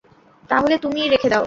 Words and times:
তাহলে 0.49 0.75
তুমিই 0.77 1.09
রেখে 1.09 1.29
দাও। 1.29 1.39